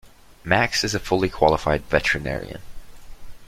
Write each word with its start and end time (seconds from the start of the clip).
Max 0.43 0.83
is 0.83 0.95
a 0.95 0.99
fully 0.99 1.29
qualified 1.29 1.83
veterinarian. 1.85 2.59